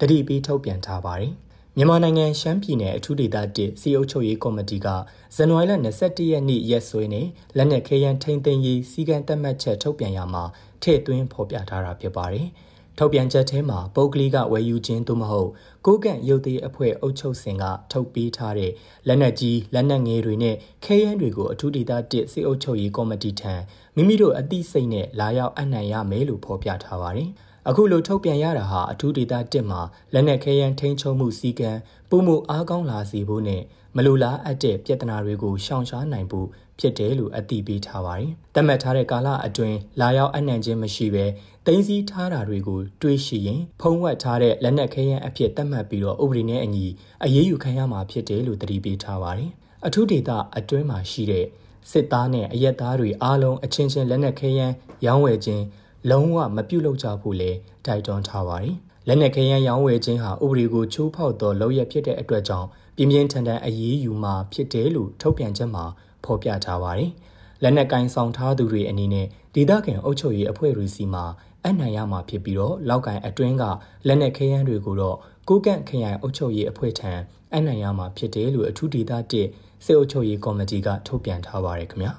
[0.00, 1.32] တတိပေးထုတ်ပြန်ထားပါတယ်။
[1.76, 4.88] မြန်မာနိုင်ငံရှမ်းပြည်နယ်အထူးဒေသ1စီအုပ်ချုပ်ရေးကော်မတီက
[5.36, 7.26] ဇန်နဝါရီလ22ရက်နေ့ရက်စွဲနဲ့
[7.56, 10.44] လက်နက်ခဲယမ်းထိန်းသိမ်းရေးစီကံသတ်မှတ်ချက်ထုတ်ပြန်ရမှာ
[10.82, 12.48] ထည့်သွင်းဖော်ပြထားတာဖြစ်ပါတယ်။
[12.98, 15.50] ထုတ်ပြန်ချက်ထဲမှာပုဂ္ဂလိကဝယ်ယူခြင်းသို့မဟုတ်
[15.86, 18.72] ကိုကန့်ရုပ်သေးအဖွဲ့အုပ်ချုပ်စင်ကထုတ်ပေးထားတဲ့
[19.08, 23.54] လက်နက်ကြီးလက်နက်ငယ်တွေနဲ့ခဲယမ်းတွေကိုအထူးဒေသ1စစ်အုပ်ချုပ်ရေးကော်မတီထံ
[23.96, 27.30] မိမိတို့အသိစိတ်နဲ့လာရောက်အနှံ့ရမယ်လို့ဖော်ပြထားပါတယ်။
[27.68, 29.80] အခုလိုထုတ်ပြန်ရတာဟာအထူးဒေသ1မှာ
[30.14, 33.62] လက်နက်ခဲယမ်းထိန်းချုပ်မှုစည်းကမ်းပုံမှုအားကောင်းလာစေဖို့နဲ့
[33.96, 41.24] မလိုလားအပ်တဲ့ပြဿနာတွေကိုရှောင်ရှားနိုင်ဖို့ ဖြစ်တယ်လို့အသိပေးထားပါတယ်။တတ်မှတ်ထားတဲ့ကာလအတွင်းလာရောက်အနှံ့ခြင်းမရှိဘဲ
[41.66, 46.86] တင်းစည်းထားတာတွေကိုတွေးရှိရင်ဖုံးဝက်ထားတဲ့လက်နက်ခဲယမ်းအဖြစ်သတ်မှတ်ပြီးတော့ဥပဒေနဲ့အညီ
[47.24, 49.50] အရေးယူခံရမှာဖြစ်တယ်လို့တတိပေးထားပါတယ်။
[49.86, 51.46] အထူးဒေသအတွင်းမှာရှိတဲ့
[51.90, 54.74] စစ်သားနဲ့အရက်သားတွေအားလုံးအချင်းချင်းလက်နက်ခဲယမ်း
[55.06, 55.64] ရောင်းဝယ်ခြင်း
[56.10, 57.50] လုံးဝမပြုလုပ်ကြဖို့လဲ
[57.86, 58.76] တိုက်တွန်းထားပါတယ်။
[59.08, 65.84] လက်နက်ခဲယမ်းရောင်းဝယ်ခြင်းဟာဥပဒေကိုချိုးဖောက်သောလုပ်ရဖြစ်တဲ့အတွက်ကြောင့်ပြင်းပြင်းထန်ထန်အရေးယူမှာဖြစ်တယ်လို့ထုတ်ပြန်ချက်မှာ
[66.24, 67.10] ဖော်ပြထားပါတယ်။
[67.62, 71.24] လက်နက်ကင်ဆောင်ထားသူတွေအနေနဲ့ဒေသခံအုပ်ချုပ်ရေးအဖွဲ့တွေစီမှာ
[71.66, 73.64] အနိုင်ရမှာဖြစ်ပြီးတော့လောက်ကင်အတွင်းက
[74.06, 75.16] လက်နက်ခဲယမ်းတွေကိုတော့
[75.48, 77.12] ကိုကန့်ခရိုင်အုပ်ချုပ်ရေးအဖွဲ့ထံ
[77.54, 79.46] အနိုင်ရမှာဖြစ်တယ်လို့အထူးဒေသတစ်
[79.84, 82.12] စေအုပ်ချုပ်ရေးကော်မတီကထုတ်ပြန်ထားပါတယ်ခင်ဗျာ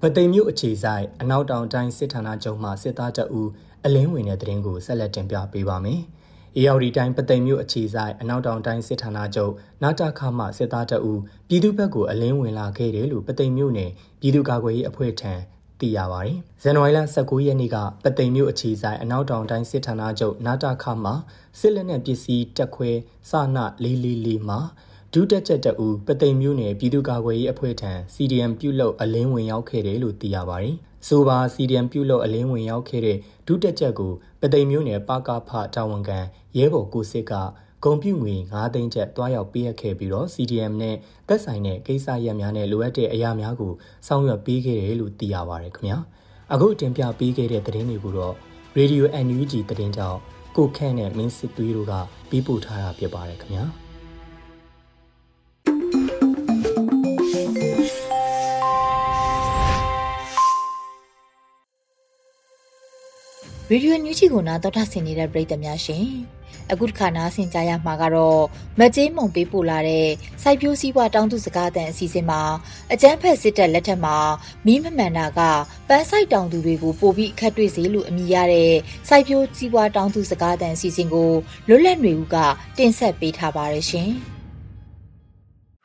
[0.00, 3.42] ပသိမ်မြို့အခြေဆိုင်အနောက်တောင်တိုင်းစစ်ဌာနချုပ်မှစစ်သားတအူ
[3.84, 6.00] အလင်းဝင်တဲ့တရင်ကိုဆက်လက်တင်ပြပေးပါမယ်။
[6.56, 11.12] အေယော်ဒီတိုင်းပသိမ်မြို့အခြေဆိုင်အနောက်တောင်တိုင်းစစ်ဌာနချုပ်နာတာခမှစစ်သားတအူ
[11.48, 15.32] ပြည်သူ့ဘက်ကိုအလင်းဝင်လာခဲ့တယ်လို့ပသိမ်မြို့နယ်ပြည်သူ့ကာကွယ်ရေးအဖွဲ့ထံ
[15.80, 21.12] သိရပါတယ်။ဇန်နဝါရီလ19ရက်နေ့ကပသိမ်မြို့အခြေဆိုင်အနောက်တောင်တိုင်းစစ်ဌာနချုပ်နာတာခမှ
[21.60, 22.90] စစ်လက်နက်ပစ္စည်းတက်ခွဲ
[23.30, 23.40] စန
[23.94, 24.60] 444မှာ
[25.16, 30.76] ဒုတက်ချက်တအူပသိမ်မျိုးနယ်ပြည်သူ့ကာကွယ်ရေးအဖွဲ့ထံ CDM ပြုလုပ်အလင်းဝင်ရောက်ခဲ့တယ်လို့သိရပါတယ်။
[31.08, 36.18] ဆိုပါ CDM ပြုလုပ်အလင်းဝင်ရောက်ခဲ့တဲ့ဒုတက်ချက်ကိုပသိမ်မျိုးနယ်ပကဖတာဝန်ခံ
[36.56, 37.32] ရဲဘော်ကိုစစ်က
[37.84, 40.96] ဂုံပြူငွေ9သိန်းကျပ်တွားရောက်ပေးအပ်ခဲ့ပြီးတော့ CDM နဲ့
[41.28, 43.72] သက်ဆိုင်တဲ့ကိစ္စရပ်များနဲ့လိုအပ်တဲ့အရာများကို
[44.06, 45.98] ဆောင်ရွက်ပေးခဲ့တယ်လို့သိရပါတယ်ခင်ဗျာ
[46.52, 48.34] အခုတင်ပြပေးခဲ့တဲ့သတင်းတွေကိုတော့
[48.78, 50.18] Radio NUG သတင်းကြောင့်
[50.56, 51.92] ကိုခန့်နဲ့မင်းစစ်သွေးတို့က
[52.28, 53.83] ပြီးပို့ထားတာဖြစ်ပါတယ်ခင်ဗျာ
[63.70, 66.06] ရေဒီယိုညူချီကိုနာတော်တာဆင်နေတဲ့ပရိသတ်များရှင်
[66.72, 68.42] အခုတစ်ခါနားဆင်ကြရမှာကတော့
[68.78, 70.08] မကြေးမုံပေးပို့လာတဲ့
[70.42, 72.42] စိုက်ပျိုးစည်းပွားတောင်းသူစကားတန်အစီအစဉ်မှာ
[72.92, 74.16] အကျန်းဖက်စစ်တပ်လက်ထက်မှာ
[74.66, 75.40] မီးမမှန်တာက
[75.88, 78.72] ပန်းဆိုင်တောင်သူတွေကိုပို့ပြီးအခက်တွေ့စေလို့အမိရတဲ့
[79.08, 81.32] စိုက်ပျိုးစည်းပွားတောင်းသူစကားတန်အစီအစဉ်ကို
[81.68, 82.36] လွတ်လပ်နေဦးက
[82.78, 84.10] တင်ဆက်ပေးထားပါတယ်ရှင်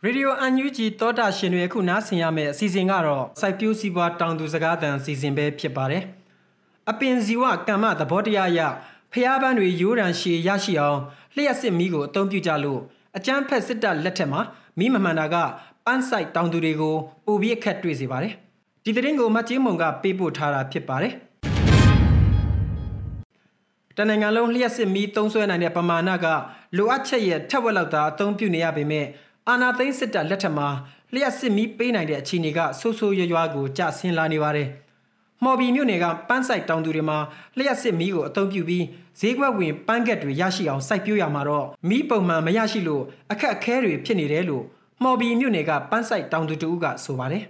[0.04, 6.06] ရေဒီယိုအန်ယူဂျီတောတာရှင်တွေအခုနားဆင်ရမယ့်အစီအစဉ်ကတော့စိုက်ပျိုးစည်းပွားတောင်သူစကားတန်အစီအစဉ်ပဲဖြစ်ပါတယ်။
[6.90, 8.62] အပင်ဇီဝကမ္မသဘောတရားအရ
[9.14, 11.00] ဖျားပန်းတွေရိုးရန်ရှည်ရရှိအောင်
[11.36, 12.82] လျှက်စစ်မီးကိုအသုံးပြုကြလို့
[13.18, 14.42] အကျန်းဖက်စစ်တပ်လက်ထက်မှာ
[14.80, 15.36] မီးမမှန်တာက
[15.86, 18.34] ပန်းဆိုင်တောင်သူတွေကိုပိုပြီးအခက်တွေ့စေပါတယ်။
[18.84, 21.14] ဒီသတင်းကိုမတ်ချင်းမုံကပေးပို့ထားတာဖြစ်ပါတယ်။
[23.98, 26.26] တနင်္ဂနွေလုံးလျှက်စစ်မီးသုံးဆွဲနိုင်တဲ့ပမာဏက
[26.78, 29.06] လိုအပ်ချက်ရဲ့ထက်ဝက်လောက်သာအသုံးပြုနေရပေမဲ့
[29.48, 30.68] အာနာသိန်းစစ်တပ်လက်ထက်မှာ
[31.14, 34.70] လျှက်စစ်မီးပေးနိုင်တဲ့အခြေအနေကဆိုးဆိုးရွားရွားကိုကျဆင်းလာနေပါတယ်။
[35.44, 37.18] မော်ဘီမြို့နယ်ကပန်းဆိုင်တောင်သူတွေမှာ
[37.58, 38.86] လျှက်စစ်မီးကိုအသုံးပြုပြီး
[39.20, 44.64] ဈေးကွက်ဝင်ပန်းကက်တွေရရှိအောင်စိုက်ပျိုးရမှာတော့မီးပုံမှန်မရရှိလို့အခက်အခဲတွေဖြစ်နေတယ်လို့
[45.04, 47.44] မော်ဘီမြို့နယ်ကပန်းဆိုင်တောင်သူတူကဆိုပါတယ်။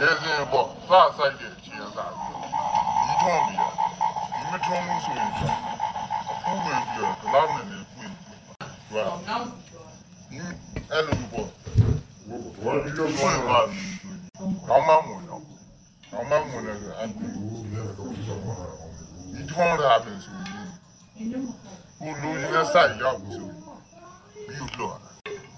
[0.00, 3.58] ရဲစင်ပေါ့စဆိုင်တဲ့ချီရတာဒီထုံးပြီး
[4.34, 5.34] ဒီမထုံးလို့ဆိုရင်အ
[6.44, 8.12] ခုမှပြီးတော့လာမယ်နေပြင်
[8.92, 9.12] voilà
[10.90, 11.48] အဲ့လိုပေါ့
[12.30, 13.58] ဘာဒီလိုပေါ့ဘာ
[14.68, 15.42] ကောင်းမှမဝင်တော့
[16.10, 17.26] ကောင်းမှမဝင်လည်းအဲ့ဒီ
[19.34, 21.30] ဒီထုံးတာပဲဆိုရင်
[22.00, 23.34] ကိုလူကြီးနဲ့စိုက်ရောက်ပြီ
[24.56, 24.96] ဆိုပြီးတော့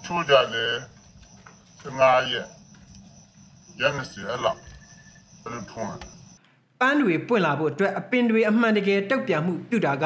[0.03, 2.45] ချိုးကြတယ်ငါရဲ့
[3.79, 4.57] ရန်စီအလား
[5.41, 5.97] ဘယ်လိုထုံးလဲ
[6.79, 10.05] ပန်းတွေပွင့်လာဖို့အတွက်အပင်တွေအမှန်တကယ်တုတ်ပြန်မှုပြုတာက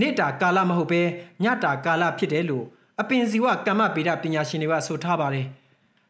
[0.00, 1.02] နေတာကာလမဟုတ်ပဲ
[1.44, 2.64] ညတာကာလဖြစ်တယ်လို့
[3.00, 5.46] အပင်ဇီဝကမ္မဗေဒပညာရှင်တွေကဆိုထားပါတယ်။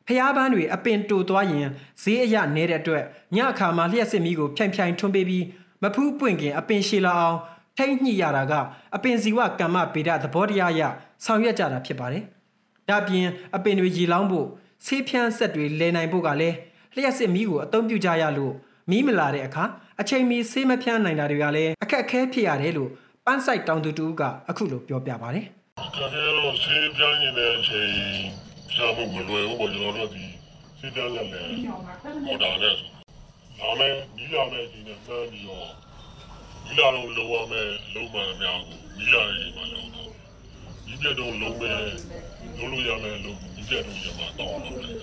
[0.08, 1.68] ဖျားပန်းတွေအပင်တူသွားရင်
[2.02, 5.44] ဈေးအရနေတဲ့အတွက်ညအခါမှာလျှက်စစ်မီးကိုဖြိုင်ဖြိုင်ထွန်းပေးပြီး
[5.82, 7.38] မဖူးပွင့်ခင် အပင်ရှည်လာအောင်
[7.78, 8.52] ထိမ့်ညှိရတာက
[8.96, 10.82] အပင်ဇီဝကမ္မဗေဒသဘောတရားအရ
[11.24, 12.22] ဆောင်ရွက်ကြတာဖြစ်ပါတယ်။
[12.88, 14.46] ဒါပြင်အပင်တွေရေလောင်းဖို့
[14.86, 16.56] ဆေးဖြန်းဆက်တွေလဲနိုင်ဖို့ကလည်း
[16.94, 18.52] လျှက်စစ်မီးကိုအသုံးပြုကြရလို့
[18.90, 19.64] မီးမလာတဲ့အခါ
[20.00, 22.90] အချိန်မီဆေးမဖြန်းနိုင်တာတွေကလည်းအခက်အခဲဖြစ်ရတယ်လို့
[23.26, 25.46] ပန်းဆိုင်တောင်သူတူကအခုလိုပြောပြပါတယ်။
[25.96, 30.24] ခက်ခဲတော့ဆေးပြန်းနေတဲ့အချိန် ရှာဖို့မလွယ်ဘူးပေါ့ကျွန်တော်တို့ဒီ
[30.78, 31.44] ဆေးပြန်းလက်နဲ့
[32.26, 32.74] ဟောတာနဲ့
[33.60, 35.68] ဒါမဲ့ဒီလာမဲ့ဒီနဲ့ပြန်ပြီးတော့
[36.66, 40.10] ဒီလာတော့လောရမဲ့လုံးမှန်အများကိုဒီလာရေးမှလုံးတော့
[40.86, 41.78] ဒီပြတော့လုံးမဲ့
[42.58, 44.96] လုံးလို့ရမဲ့လုံးဒီပြတော့ရမှာတောင်းတော့တယ်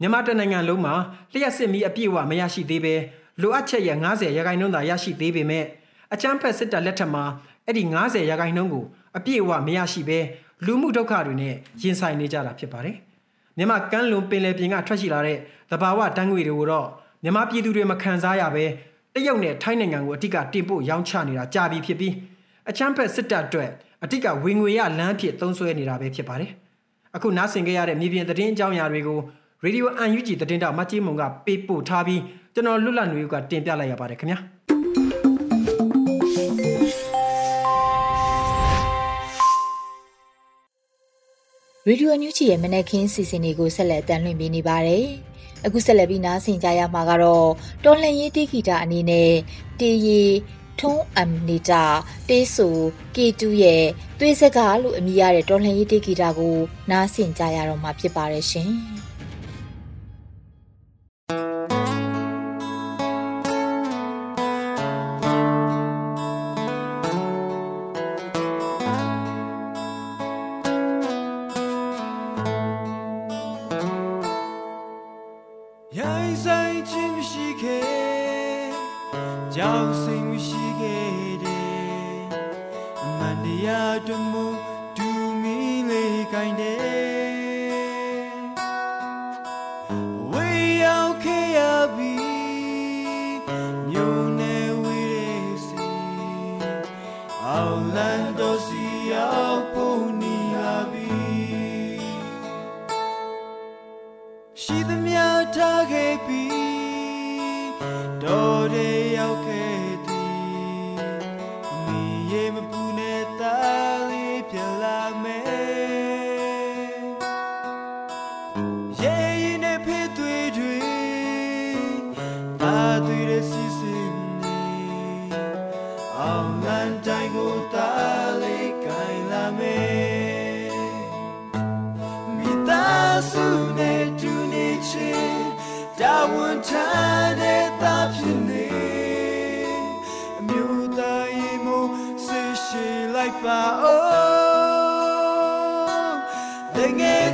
[0.00, 0.94] မြန်မာတနိုင်ငံလုံးမှာ
[1.32, 2.94] လျှက်စစ်မီးအပြည့်အဝမရရှိသေးပဲ
[3.42, 5.64] လိုအပ်ချက်ရဲ့90ရာခိုင်နှုန်းသာရရှိသေးပေမဲ့
[6.12, 7.24] အချမ်းဖက်စစ်တပ်လက်ထက်မှာ
[7.66, 8.84] အဲ့ဒီ90ရာခိုင်နှုန်းကို
[9.16, 10.18] အပြည့်အဝမရရှိဘဲ
[10.64, 12.96] လူမှုဒုက္ခတွေနဲ့ရင်ဆိုင်နေကြတာဖြစ်ပါတယ်။
[13.56, 15.38] မြန်မာကမ်းလွန်ပင်လယ်ပြင်ကထွက်ရှိလာတဲ့
[15.70, 16.86] သဘာဝတန်းငွေတွေကိုတော့
[17.22, 18.64] မြန်မာပြည်သူတွေမခံစားရဘဲ
[19.14, 22.14] တရုတ်နဲ့ထိုင်းနိုင်ငံကိုအတိကတင်ပို့ရောင်းချနေတာကြာပြီဖြစ်ပြီး
[22.70, 23.70] အချမ်းဖက်စစ်တပ်အတွက်
[24.04, 26.50] အတိကဝင်ငွေရလမ်းဖြစ်သုံးစွဲနေတာပဲဖြစ်ပါတယ်။
[27.16, 29.18] အခုနားဆင်ကြရတဲ့မြေပြင်သတင်းအကြောင်းအရာတွေကို
[29.64, 32.20] ရေဒီယိုအန်ယူဂျီသတင်းတောက်မတ်ကြီးမုံကပေးပို့ထားပြီး
[32.54, 34.38] ကျွန်တော်လွတ်လပ်နေကတင်ပြလိုက်ရပါတယ်ခင်ဗျာ။
[41.88, 45.06] ရေဒီယိုအန်ယူဂျီရဲ့မနက်ခင်းစီစဉ်တွေကိုဆက်လက်တင်လွှင့်ပေးနေပါတယ်။
[45.66, 47.48] အခုဆက်လက်ပြီးနားဆင်ကြရမှာကတော့
[47.84, 49.32] တော်လှန်ရေးတိဂီတာအနေနဲ့
[49.80, 50.22] တေရီ
[50.80, 51.84] ထုံးအမ်နေတာ
[52.28, 52.68] တေးဆူ
[53.14, 53.84] K2 ရဲ့
[54.18, 56.56] သွေးစကားလို့အမည်ရတဲ့တော်လှန်ရေးတိဂီတာကို
[56.90, 58.24] နားဆင်ကြရတော့မှာဖြစ်ပါ
[86.60, 86.95] တယ်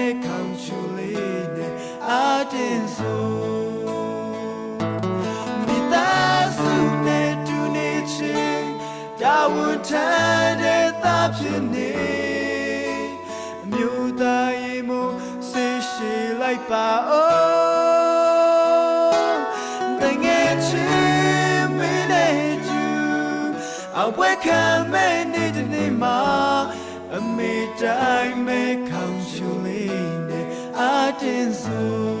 [11.37, 11.91] ဖြစ်နေ
[13.63, 15.13] အမျိုးသားရင်မို့
[15.49, 17.31] ဆေးရှိလိုက်ပါအော
[19.11, 19.41] င်
[20.01, 22.85] တငယ်ချင်းမင်းနဲ့ကျူ
[23.99, 26.19] အဝဲခံမဲ့နေတဲ့နေ့မှာ
[27.15, 30.45] အမေတိုင်းမဲ့ခေါင်ချူလေးနဲ့
[30.79, 32.20] အာတင်ဆို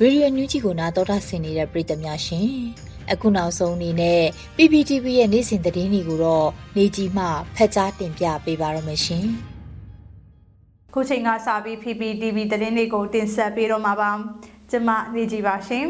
[0.00, 2.50] ရေဒီယိုညူးကြီးကိုနာတော်တာဆင်နေတဲ့ပြည်သူများရှင်
[3.12, 4.22] အခုနောက်ဆုံးအနေနဲ့
[4.56, 7.24] PPTV ရဲ့နေ့စဉ်သတင်းတွေကိုတော့နေကြီးမှ
[7.56, 9.26] ဖတ်ကြားတင်ပြပေးပါရမရှင်
[10.94, 14.10] ခုချိန်ကစပြီး PPTV သတင်းတွေကိုတင်ဆက်ပေးတော့မှာပါ
[14.70, 15.86] ကျမနေကြီးပါရှင်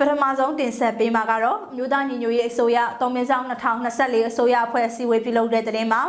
[0.00, 6.02] ပထမဆုံးတင်ဆက်ပေးမှာကတော့အမျိုးသားညီညွတ်ရေးအစိုးရသုံးမင်းဆောင်2024အစိုးရအဖွဲ့အစည်းအဝေးပြုလုပ်တဲ့တဲ့တင်မှာ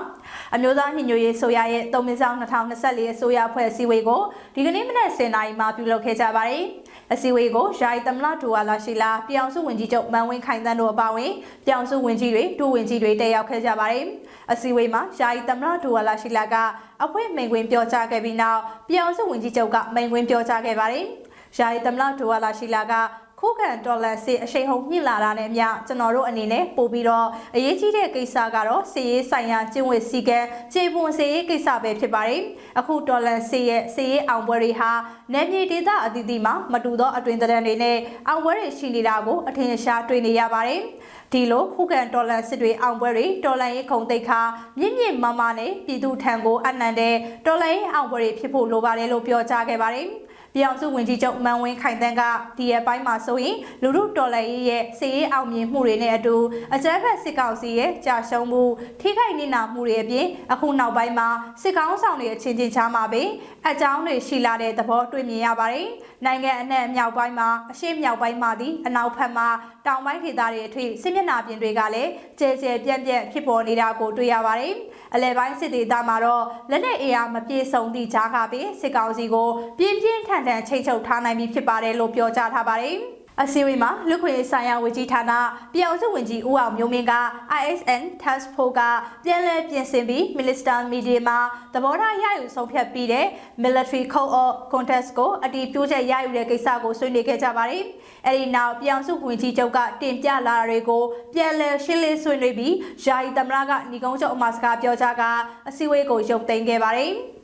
[0.55, 4.21] အမျိုးသားညီညွတ်ရေးအစိုးရရဲ့သုံးမင်းဆောင်2024အစိုးရအဖွဲ့အစည်းအဝေးကို
[4.55, 6.63] ဒီကနေ့မနက်10:00နာရီမှာပြုလုပ်ခဲ့ကြပါတယ်။
[7.13, 11.31] အစည်းအဝေးကိုယာယီသမ္မတဒူဝါလာရှိလာပြောင်စုဝင်ကြီးချုပ်မန်ဝင်းခိုင်တန်းတို့အပါအဝင်
[11.65, 14.05] ပြောင်စုဝင်ကြီးတွေဒူဝင်ကြီးတွေတက်ရောက်ခဲ့ကြပါတယ်။
[14.51, 16.55] အစည်းအဝေးမှာယာယီသမ္မတဒူဝါလာရှိလာက
[17.03, 21.05] အဖွဲမိန်ခွင်ပြောကြားခဲ့ပြီးနောက်ပြောင်စုဝင်ကြီးချုပ်ကမိန်ခွင်ပြောကြားခဲ့ပါတယ်။
[21.57, 22.93] ယာယီသမ္မတဒူဝါလာရှိလာက
[23.41, 32.41] ခုခံဒေါ်လာစစ်အရှိန်ဟုန်မြင့်လာတာနဲ့အမျှကျွန်တော်တို့အနေနဲ့ပို့ပြီးတော့အရေးကြီးတဲ့ကိစ္စကတော့စီရေးဆိုင်ရာကျင့်ဝတ်စည်းကမ်းခြေပွန်စီရေးကိစ္စပဲဖြစ်ပါတယ်။
[32.79, 34.91] အခုဒေါ်လာစစ်ရဲ့စီရေးအောင်ပွဲတွေဟာ
[35.33, 37.97] နယ်မြေဒေသအသီးသီးမှာမတူသောအတွင်သဏ္ဍာန်တွေနဲ့
[38.27, 40.81] အောင်ပွဲတွေရှိနေတာကိုအထင်ရှားတွေ့နေရပါတယ်။
[41.33, 44.41] ဒီလိုခုခံဒေါ်လာစစ်တွေအောင်ပွဲတွေဒေါ်လာရေးခုံတိတ်ခါ
[44.79, 50.07] မြင့်မြင့်မားမားနဲ့ပြည်သူထံကိုအနှံတဲ့ဒေါ်လာရေးအောင်ပွဲတွေဖြစ်ဖို့လိုပါတယ်လို့ပြောကြားခဲ့ပါတယ်။
[50.53, 52.23] ပြည်အောင်စုဝင်ကြီးချုပ်မန်ဝင်းခိုင်တန်းက
[52.57, 56.35] ဒီရဲ့ပိုင်းမှာဆိုရင်လူမှုတော်လှန်ရေးရဲ့စီရေးအောင်မြင်မှုတွေနဲ့အတူ
[56.75, 58.63] အကြမ်းဖက်စစ်ကောင်စီရဲ့ကြာရှုံးမှု
[59.01, 61.29] ထိခိုက်နေနာမှုတွေအပြင်အခုနောက်ပိုင်းမှာ
[61.61, 63.23] စစ်ကောင်ဆောင်တွေအချင်းချင်းချားမှာပဲ
[63.69, 65.89] အကြောင်းတွေရှိလာတဲ့သဘောတွေ့မြင်ရပါတယ်။
[66.25, 69.47] နိုင်ငံအနှံ့မြောက်ပိုင်းမှာအရှေ့မြောက်ပိုင်းမှာဒီအနောက်ဘက်မှာ
[69.87, 74.73] တောင်ပိုင်းဒေသတွေအထိစစ်မျက်နှာပြင်တွေကလည်းကျဲကျဲပြန့်ပြန့်ဖြစ်ပေါ်နေတာကိုတွေ့ရပါတယ်။
[75.13, 82.97] အလဲပိုင်းစစ်ဒေသမှာတော့လက်နက်အင်အားမပြေဆုံးသည့်ကြားကပင်စစ်ကောင်စီကိုပြင်းပြင်းထန်ထန်ချိတ်ချုပ်ထားနိုင်ပြီဖြစ်ပါတယ်လို့ပြောကြားထားပါတယ်။
[83.43, 85.31] အစည်းအဝေးမှာလူခွင့်ရေးဆိုင်ရာဝန်ကြီးဌာန
[85.73, 87.13] ပြည်အောင်စုဝန်ကြီးဦးအောင်မျိုးမင်းက
[87.61, 88.81] ISN Task Force က
[89.25, 91.39] ပြန်လည်ပြင်ဆင်ပြီး Minister Media မှာ
[91.73, 93.25] သဘောထားရယူဆုံးဖြတ်ပြီးတဲ့
[93.63, 97.83] Military Code of Conduct ကိုအတီးပြိုးချက်ရယူတဲ့ကိစ္စကိုဆွေးနွေးခဲ့ကြပါတယ်။
[98.27, 102.75] အဲဒီနောက်ပြည်အောင်စုဝန်ကြီးချုပ်ကတင်ပြလာတာတွေကိုပြန်လည်ရှင်းလင်းဆွေးနွေးပြီး
[103.05, 105.23] ယာယီသမ္မတကညီကုန်းချုပ်အမစကားပြောကြားက
[105.67, 107.13] အစည်းအဝေးကိုရုပ်သိမ်းခဲ့ပါတယ်။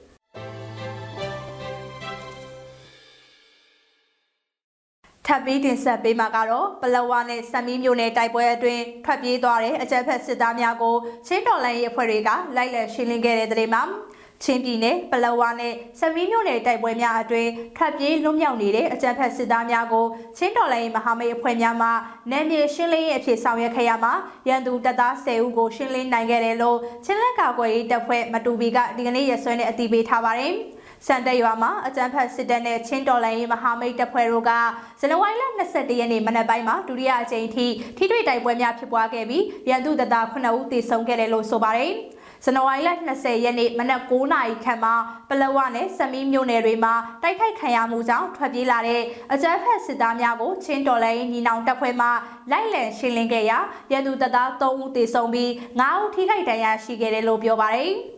[5.28, 10.96] ထပ်ပြီးတင်ဆက်ပေးမှာကတော့ပလဝါနဲ့စံမီးမျိုးနယ်တိုက်ပွဲအတွင်းထွက်ပြေးသွားတဲ့အကြမ်းဖက်စစ်သားများကို
[11.28, 13.84] ချင်းတော်လိုင်းရေးအဖွဲ့တွေကလိုက်လံရှင်းလင်းခဲ့တဲ့တဲ့မှာ
[14.44, 20.06] ချင်းပြည်နယ်ပလဝါနဲ့စမီးမြို့နယ်တိုက်ပွဲများအတွင်းထွက်ပြေးလွတ်မြောက်နေတဲ့အကြမ်းဖက်စစ်သားများကို
[20.38, 21.90] ချင်းတော်လိုင်းမဟာမိတ်အဖွဲ့များမှ
[22.32, 24.14] နယ်မြေရှင်းလင်းရေးအဖြစ်ဆောင်ရွက်ခဲ့ရမှာ
[24.48, 30.54] ရန်သူတပ်သား10ဦးကိုရှင်းလင်းနိုင်ခဲ့တယ်လို့ချင်းလက်ကာကွယ်ရေးတပ်ဖွဲ့မတူဘီကဒီကနေ့ရက်စွဲနဲ့အတည်ပြုထားပါတယ်။
[31.08, 34.52] စံတက်ရွာမှာအကြမ်းဖက်စစ်တပ်နဲ့ချင်းတော်လှန်ရေးမဟာမိတ်တပ်ဖွဲ့တို့က
[35.00, 37.66] ဇန်နဝါရီလ22ရက်နေ့မနက်ပိုင်းမှာဒုတိယအကြိမ်ထိ
[37.98, 41.94] ထိတွေ့တိုက်ပွဲများဖြစ်ပွားခဲ့ပြီးရန်သူတပ်သား9ဦးသေဆုံးခဲ့တယ်လို့ဆိုပါတယ်။
[42.46, 44.96] ဇန်နဝါရီလ20ရက်နေ့မနက်9:00နာရီခန့်မှာ
[45.30, 49.02] ပလဝနဲ့စမီးမြို့နယ်တွေမှာတိုက်ခိုက်ခံရမှုကြောင့်ထွက်ပြေးလာတဲ့
[49.34, 52.08] အကြမ်းဖက်စစ်သားများကိုချင်းတော်လိုင်းညီနောင်တပ်ဖွဲ့မှ
[52.52, 53.58] လိုက်လံရှင်းလင်းခဲ့ရာ
[53.92, 57.94] ရန်သူတပ်သား3ဦးသေဆုံးပြီး9ဦးထိခိုက်ဒဏ်ရာရှိခဲ့တယ်လို့ပြောပါတယ်။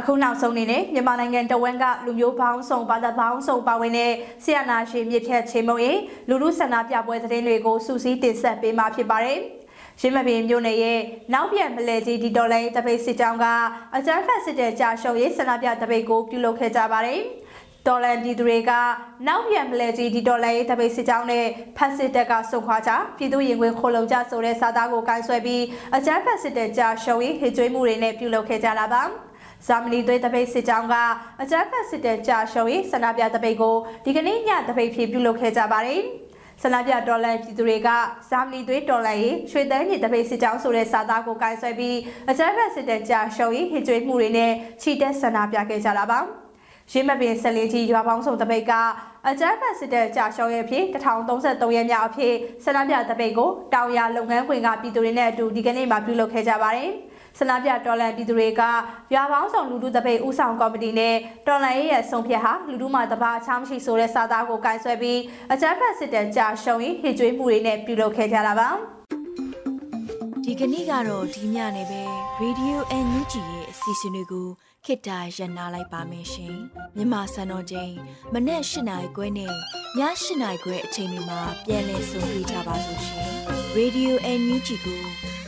[0.00, 4.12] အခုနောက်ဆုံးအနေနဲ့မြန်မာနိုင်ငံတဝန်းကလူမျိုးပေါင်းစုံဘာသာပေါင်းစုံပါဝင်တဲ့
[4.44, 9.38] ဆီယနာရှင်မြစ်ဖြတ်ချင်းမုံရင်လူလူဆန္ဒပြပွဲသတင်းတွေကိုစူးစီးတင်ဆက်ပေးမှာဖြစ်ပါတယ်။
[10.00, 11.00] ရင်းမပင်မြို့နယ်ရဲ့
[11.34, 13.46] နောက်ပြန်မလဲကြီးဒီဒေါ်လာတပိတ်စစ်ကြောင်းက
[13.96, 17.20] အကြမ်းဖက်စစ်တဲ့ကြာရှုံးရေးဆန္ဒပြတပိတ်ကိုပြုလုပ်ခဲ့ကြပါတယ်။
[17.86, 18.72] ဒေါ်လန်ပြည်သူတွေက
[19.28, 25.62] နောက်ပြန်မလဲကြီးဒီဒေါ်လာရေးတပိတ်စစ်ကြောင်းနဲ့ဖက်စစ်တပ်ကစုခွာကြပြည်သူရင်ခွင်ခိုလုံကြဆိုတဲ့စာသားကိုကိုင်းဆွဲပြီး
[25.96, 29.04] အကြမ်းဖက်စစ်တဲ့ကြာရှုံးရေးဟစ်ကြွေးမှုတွေနဲ့ပြုလုပ်ခဲ့ကြတာပါ။
[29.66, 30.94] ဇာမနီသွေးတပိတ်စစ်ကြောင်းက
[31.42, 36.02] အကြမ်းဖက်စစ်တဲ့ကြာရှုံးရေးဆန္ဒပြတပိတ်ကိုဒီကနေ့ညတပိတ်ဖြည့်ပြုလုပ်ခဲ့ကြပါတယ်
[36.62, 37.88] ဆန္ဒပြဒေါ်လာပြည်သူတွေက
[38.30, 41.96] ဇာမနီသွေးဒေါ်လာရေးရွှေသန်းမြေတပိတ်စစ်ကြောင်းဆိုတဲ့စာသားကိုကိုင်ဆွဲပြီး
[42.30, 46.20] အကြမ်းဖက်စစ်တဲ့ကြာရှုံးရေးဟစ်ကြွေးမှုတွေနဲ့ချီတက်ဆန္ဒပြခဲ့ကြတာပါ
[46.92, 48.72] ရင်းမပင်ဆက်လင်းကြီးရွာပေါင်းစုံတပိတ်က
[49.28, 56.90] အကြမ်းဖက်စစ်တပ်ကြာရှုံးရဲ့ဖြစ်1033ရက်မြောက်အဖြစ်ဆန္ဒပြတပိတ်ကိုတောင်ရလုပ်ငန်းခွင်ကပြည်သူတွေနဲ့အတူဒီကနေ့မှပြုလုပ်ခဲ့ကြပါတယ်။
[57.40, 58.62] ဆန္ဒပြတော်လန်ပြည်သူတွေက
[59.14, 65.20] ရွာပေါင်းဆောင်လူထုတပိတ်ဥဆောင်ကော်မတီနဲ့တော်လန်ရေးရဲ့ဆုံးဖြတ်ဟာလူထုမှတပါအချားမရှိဆိုတဲ့စာသားကိုကင်ဆယ်ပြီး
[65.52, 68.68] အကြမ်းဖက်စစ်တပ်ကြာရှုံးရင်ဟစ်ကြွေးမှုတွေနဲ့ပြုလုပ်ခဲ့ကြတာပါ
[70.44, 72.02] ဒီကနေ့ကတော့ဒီညနေပဲ
[72.42, 72.76] Radio
[73.06, 74.48] NUG ရဲ့အစီအစဉ်လေးကို
[74.84, 76.54] ခေတ္တရနာလိုက်ပါမယ်ရှင်
[76.96, 77.92] မြန်မာစံတော်ချိန်
[78.32, 79.54] မနေ့၈နိုင်ခွဲနဲ့ည
[79.98, 83.28] ၈နိုင်ခွဲအချိန်တွေမှာပြောင်းလဲဆိုပြကြပါလို့ရှင်
[83.76, 85.02] Radio NUG ကို